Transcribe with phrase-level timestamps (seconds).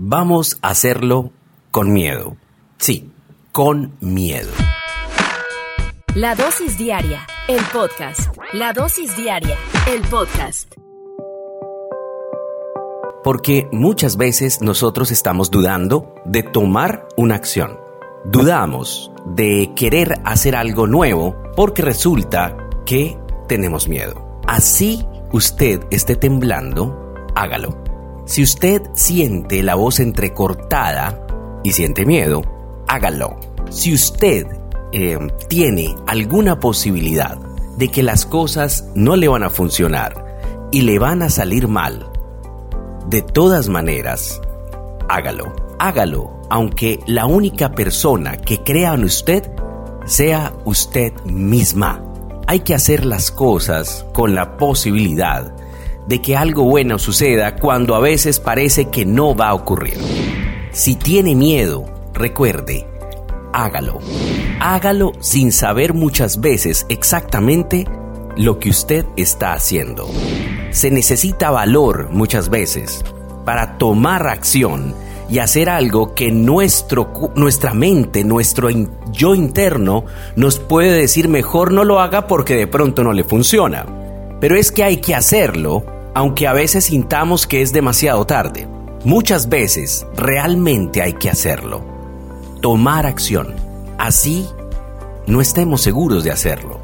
[0.00, 1.32] Vamos a hacerlo
[1.72, 2.36] con miedo.
[2.76, 3.10] Sí,
[3.50, 4.52] con miedo.
[6.14, 8.32] La dosis diaria, el podcast.
[8.52, 9.56] La dosis diaria,
[9.90, 10.72] el podcast.
[13.24, 17.80] Porque muchas veces nosotros estamos dudando de tomar una acción.
[18.24, 24.40] Dudamos de querer hacer algo nuevo porque resulta que tenemos miedo.
[24.46, 27.87] Así usted esté temblando, hágalo.
[28.28, 31.26] Si usted siente la voz entrecortada
[31.64, 32.42] y siente miedo,
[32.86, 33.40] hágalo.
[33.70, 34.46] Si usted
[34.92, 37.38] eh, tiene alguna posibilidad
[37.78, 42.06] de que las cosas no le van a funcionar y le van a salir mal,
[43.08, 44.42] de todas maneras,
[45.08, 45.56] hágalo.
[45.78, 49.50] Hágalo, aunque la única persona que crea en usted
[50.04, 52.04] sea usted misma.
[52.46, 55.50] Hay que hacer las cosas con la posibilidad
[56.08, 59.98] de que algo bueno suceda cuando a veces parece que no va a ocurrir.
[60.72, 62.86] Si tiene miedo, recuerde,
[63.52, 63.98] hágalo.
[64.58, 67.86] Hágalo sin saber muchas veces exactamente
[68.36, 70.08] lo que usted está haciendo.
[70.70, 73.04] Se necesita valor muchas veces
[73.44, 74.94] para tomar acción
[75.28, 78.68] y hacer algo que nuestro, nuestra mente, nuestro
[79.12, 80.04] yo interno
[80.36, 83.84] nos puede decir mejor no lo haga porque de pronto no le funciona.
[84.40, 85.84] Pero es que hay que hacerlo,
[86.18, 88.66] aunque a veces sintamos que es demasiado tarde.
[89.04, 91.84] Muchas veces realmente hay que hacerlo.
[92.60, 93.54] Tomar acción.
[93.98, 94.44] Así
[95.28, 96.80] no estemos seguros de hacerlo.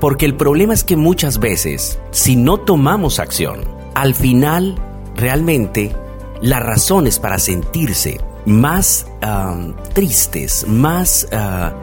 [0.00, 4.76] Porque el problema es que muchas veces, si no tomamos acción, al final
[5.14, 5.94] realmente
[6.40, 9.58] las razones para sentirse más ah,
[9.92, 11.74] tristes, más ah,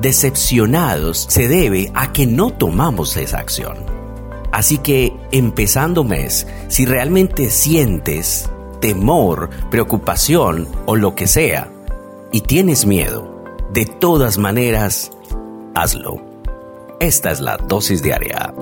[0.00, 3.97] decepcionados, se debe a que no tomamos esa acción.
[4.58, 11.70] Así que empezando mes, si realmente sientes temor, preocupación o lo que sea,
[12.32, 15.12] y tienes miedo, de todas maneras,
[15.76, 16.20] hazlo.
[16.98, 18.52] Esta es la dosis diaria.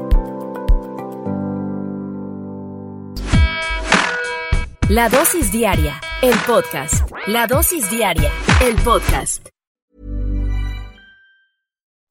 [4.90, 7.10] La dosis diaria, el podcast.
[7.26, 8.30] La dosis diaria,
[8.62, 9.48] el podcast.